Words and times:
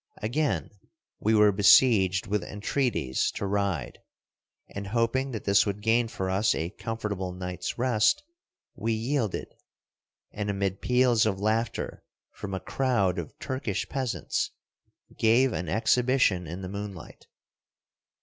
Again 0.17 0.71
we 1.19 1.35
were 1.35 1.51
besieged 1.51 2.25
with 2.25 2.43
entreaties 2.43 3.29
to 3.35 3.45
ride, 3.45 3.99
and, 4.67 4.87
hoping 4.87 5.29
that 5.29 5.43
this 5.43 5.67
would 5.67 5.79
gain 5.83 6.07
for 6.07 6.27
us 6.27 6.55
a 6.55 6.71
comfortable 6.71 7.31
night' 7.33 7.59
s 7.61 7.77
rest, 7.77 8.23
we 8.73 8.93
yielded, 8.93 9.53
and, 10.31 10.49
amid 10.49 10.81
peals 10.81 11.27
of 11.27 11.39
laughter 11.39 12.03
from 12.31 12.55
a 12.55 12.59
crowd 12.59 13.19
of 13.19 13.37
Turkish 13.37 13.87
peasants, 13.89 14.49
gave 15.15 15.53
an 15.53 15.69
exhibition 15.69 16.47
in 16.47 16.61
the 16.63 16.69
moonlight. 16.69 17.27